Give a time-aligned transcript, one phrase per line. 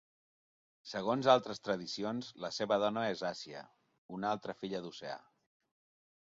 [0.91, 3.63] Segons altres tradicions, la seva dona és Àsia,
[4.19, 5.23] una altra filla d'Oceà.